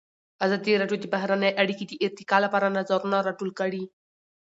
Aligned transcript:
ازادي 0.45 0.71
راډیو 0.81 0.97
د 1.01 1.05
بهرنۍ 1.13 1.51
اړیکې 1.61 1.85
د 1.87 1.93
ارتقا 2.05 2.37
لپاره 2.45 2.73
نظرونه 2.77 3.17
راټول 3.27 3.49
کړي. 3.59 3.83